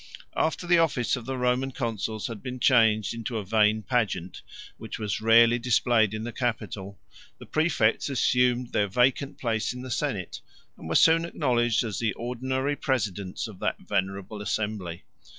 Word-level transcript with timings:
After 0.35 0.65
the 0.65 0.79
office 0.79 1.15
of 1.15 1.25
the 1.27 1.37
Roman 1.37 1.69
consuls 1.69 2.25
had 2.25 2.41
been 2.41 2.59
changed 2.59 3.13
into 3.13 3.37
a 3.37 3.45
vain 3.45 3.83
pageant, 3.83 4.41
which 4.77 4.97
was 4.97 5.21
rarely 5.21 5.59
displayed 5.59 6.15
in 6.15 6.23
the 6.23 6.31
capital, 6.31 6.99
the 7.37 7.45
præfects 7.45 8.09
assumed 8.09 8.71
their 8.73 8.87
vacant 8.87 9.37
place 9.37 9.73
in 9.73 9.83
the 9.83 9.91
senate, 9.91 10.41
and 10.75 10.89
were 10.89 10.95
soon 10.95 11.23
acknowledged 11.23 11.83
as 11.83 11.99
the 11.99 12.13
ordinary 12.13 12.75
presidents 12.75 13.47
of 13.47 13.59
that 13.59 13.77
venerable 13.81 14.41
assembly. 14.41 15.03